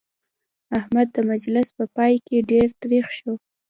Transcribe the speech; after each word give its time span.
احمد 0.77 1.07
د 1.15 1.17
مجلس 1.31 1.67
په 1.77 1.85
پای 1.95 2.13
کې 2.25 2.47
ډېر 2.51 2.67
تريخ 2.81 3.05
شو. 3.17 3.33